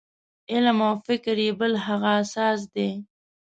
علم 0.51 0.79
او 0.87 0.93
فکر 1.07 1.35
یې 1.45 1.51
بل 1.59 1.73
هغه 1.87 2.09
اساس 2.21 2.59
دی. 2.73 2.89